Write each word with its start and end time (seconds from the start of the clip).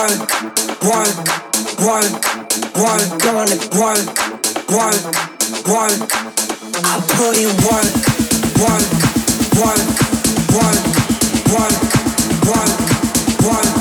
work, 0.00 0.20
work, 0.82 1.12
work, 1.84 2.12
work. 2.74 3.08
Come 3.20 3.36
on 3.36 3.52
and 3.52 3.60
work, 3.76 4.06
work, 4.70 5.04
work. 5.68 6.00
I 6.82 7.04
put 7.16 7.36
in 7.36 7.52
work, 7.68 7.92
work, 8.64 8.86
work, 9.60 9.84
work, 10.56 10.80
work, 11.36 11.76
work, 12.00 12.56
work, 12.56 12.74
work, 13.44 13.76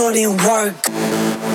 put 0.00 0.16
in 0.16 0.34
work. 0.38 1.49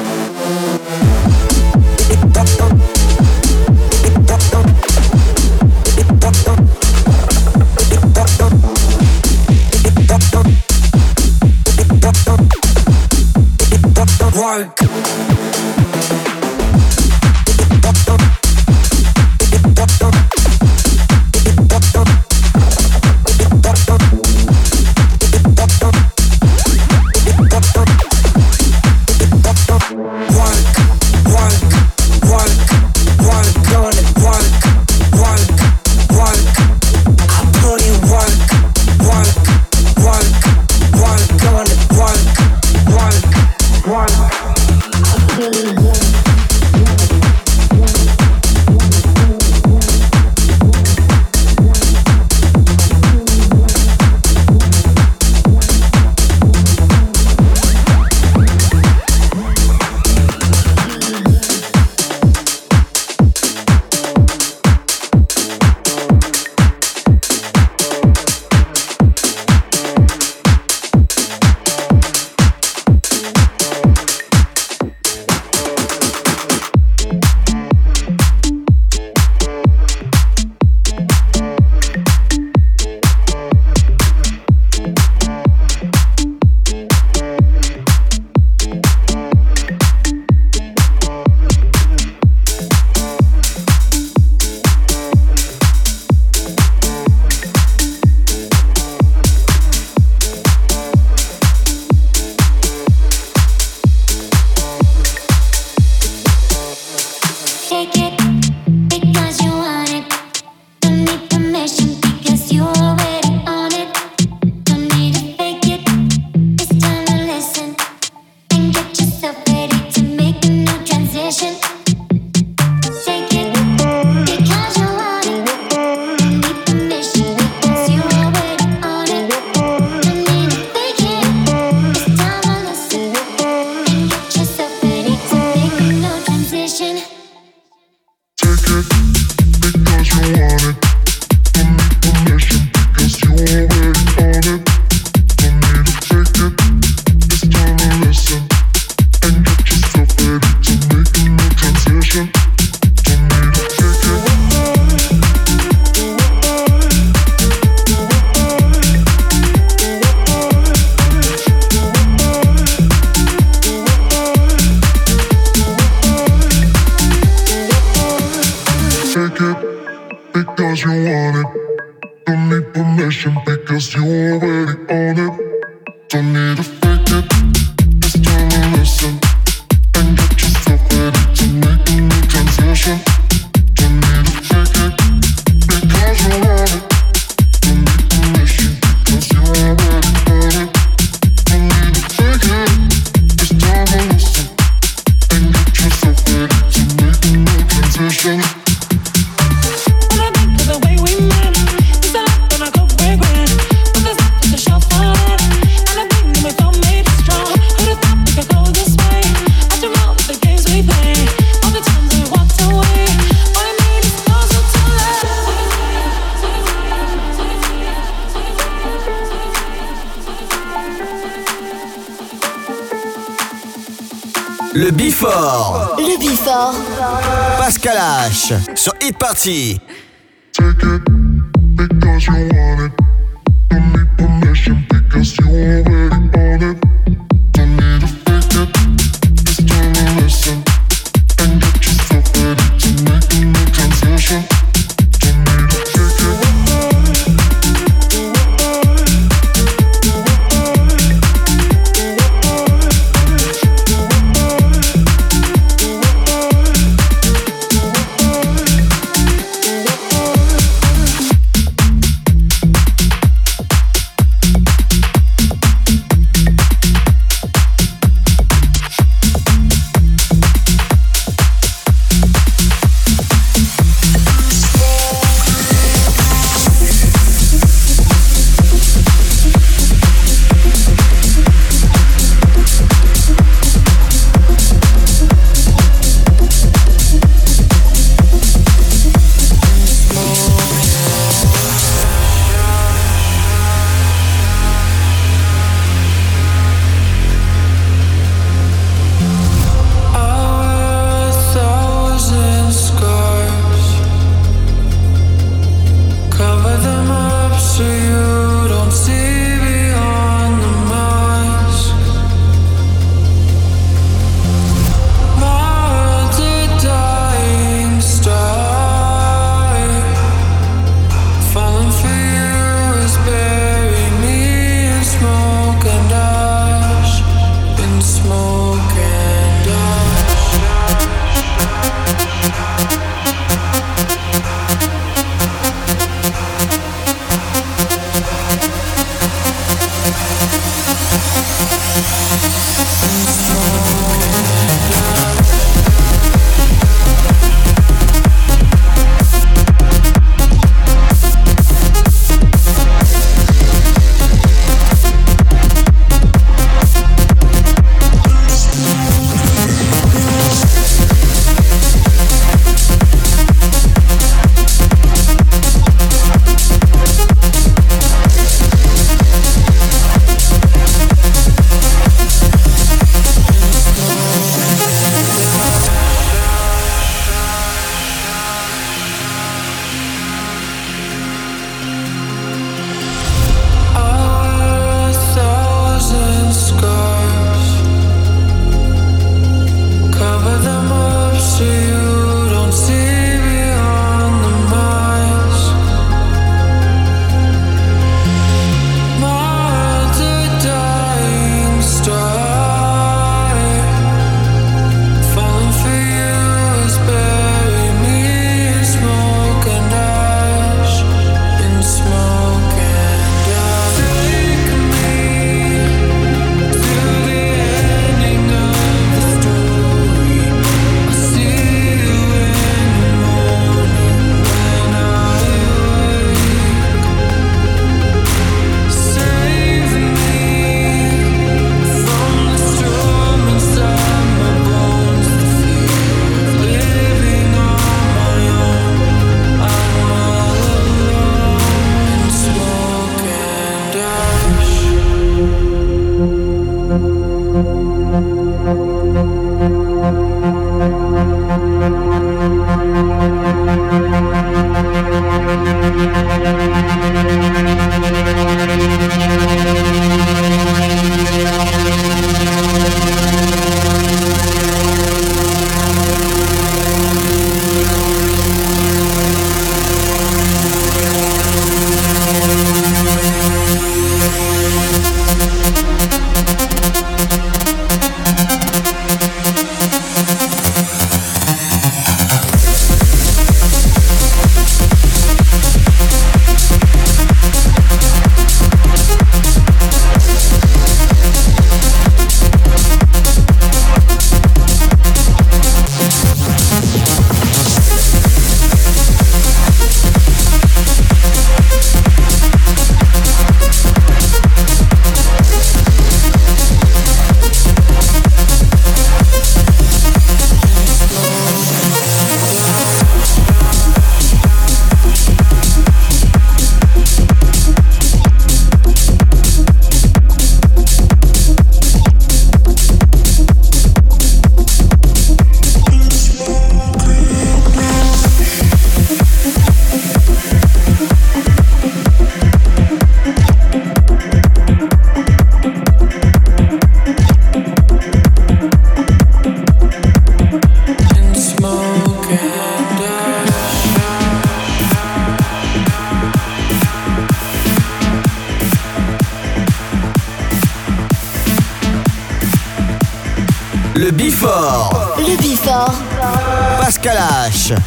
Hit 229.45 229.84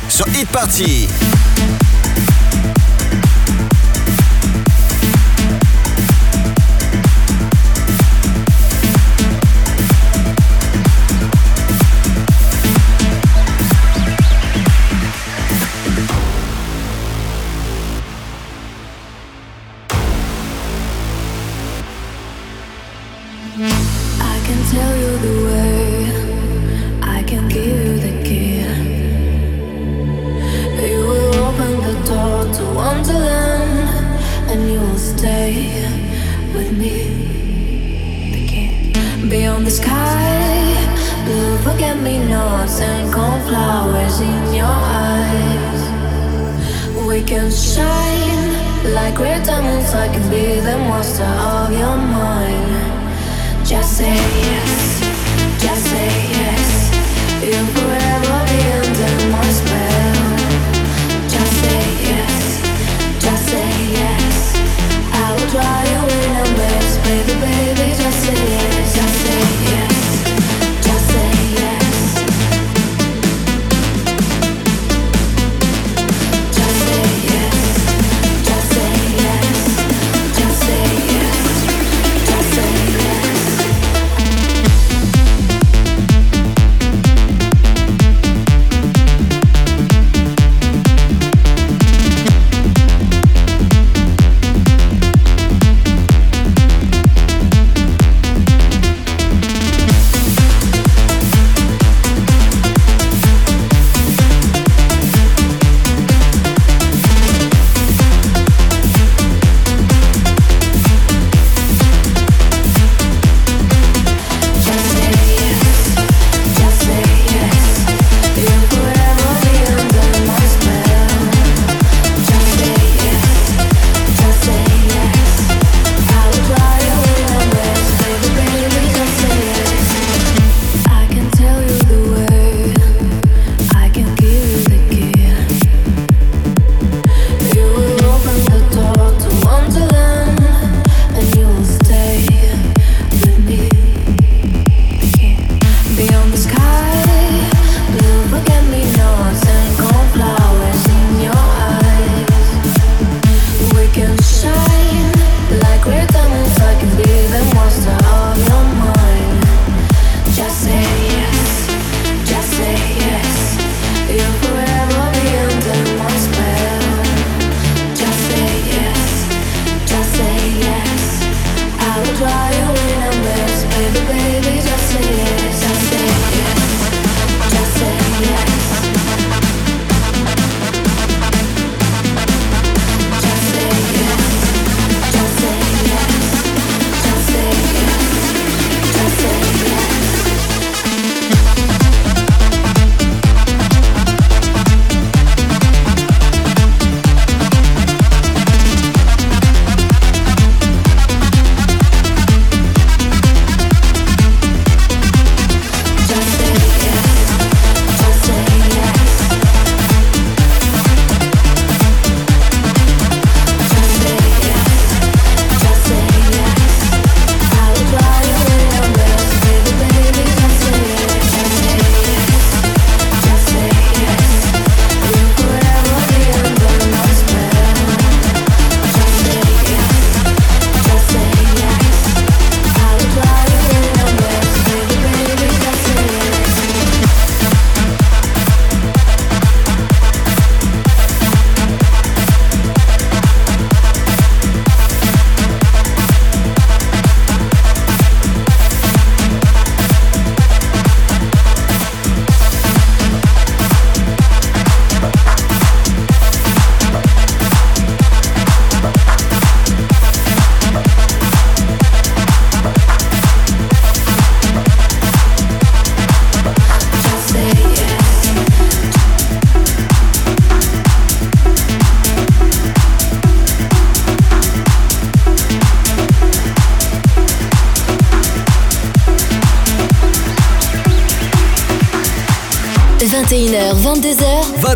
Sur 0.08 0.26
Hit 0.34 0.48
Party. 0.48 1.08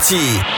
Sur 0.00 0.57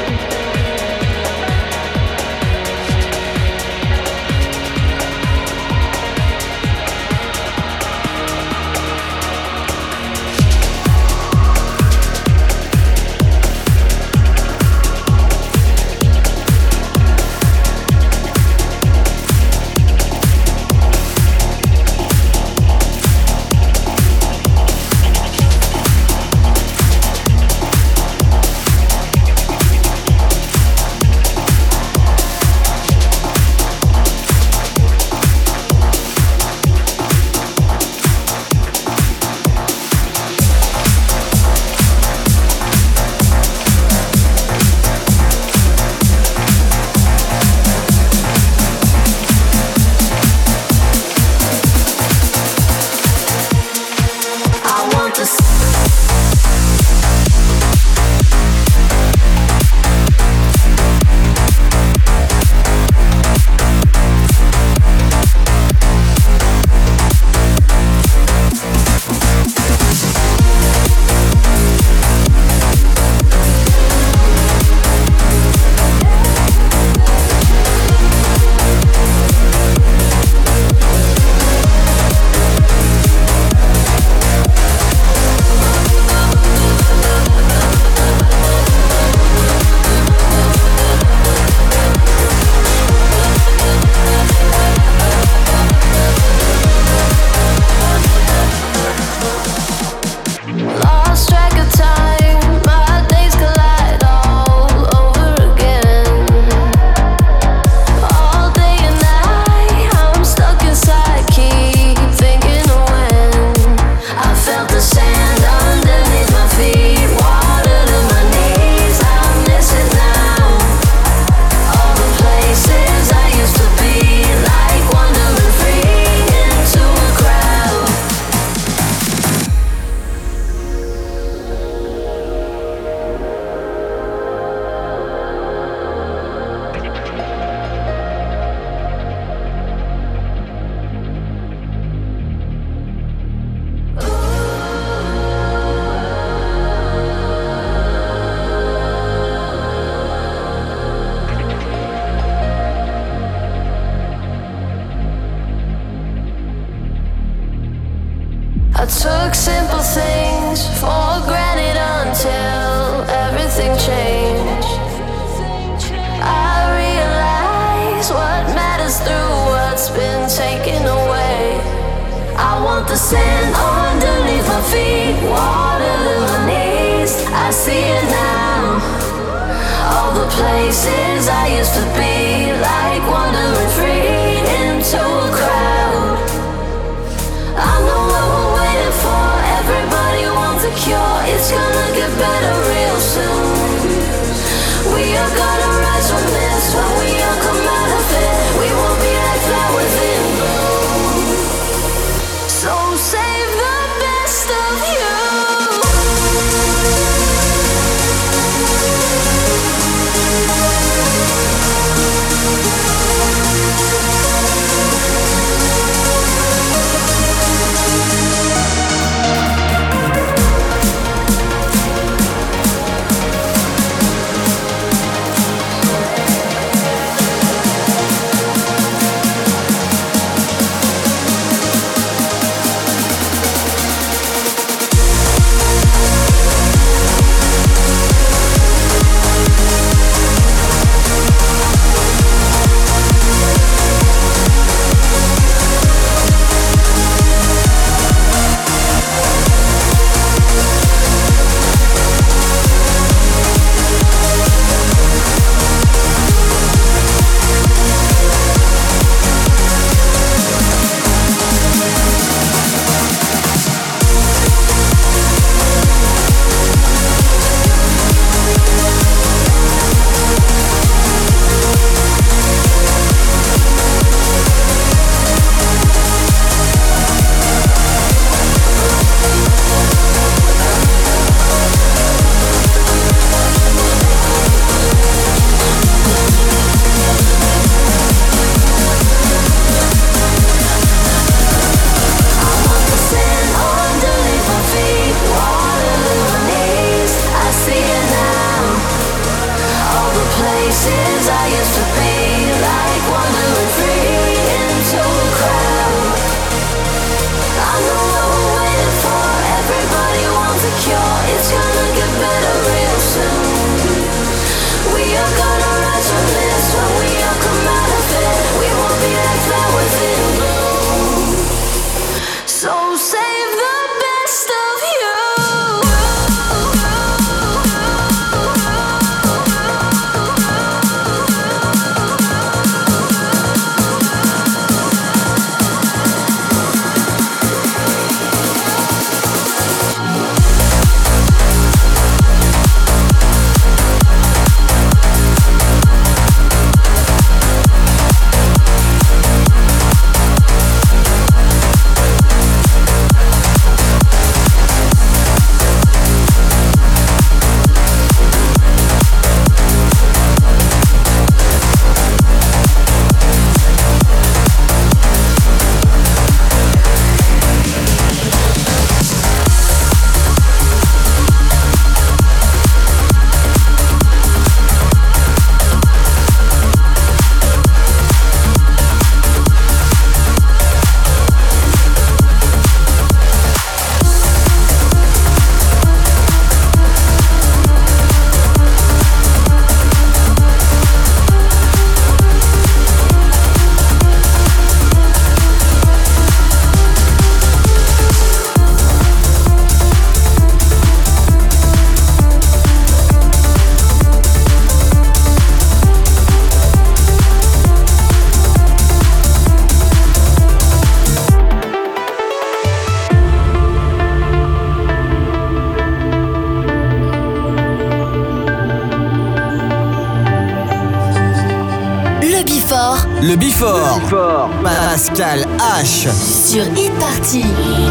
H. 425.23 426.09
Sur 426.47 426.65
Hit 426.75 427.90